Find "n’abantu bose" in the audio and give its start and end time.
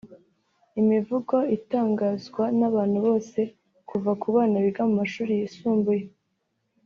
2.59-3.39